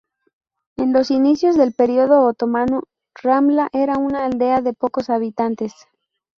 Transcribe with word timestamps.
En 0.77 0.93
los 0.93 1.11
inicios 1.11 1.55
del 1.57 1.73
período 1.73 2.23
otomano, 2.23 2.81
Ramla 3.13 3.69
era 3.71 3.99
una 3.99 4.25
aldea 4.25 4.61
de 4.63 4.73
pocos 4.73 5.11
habitantes. 5.11 5.73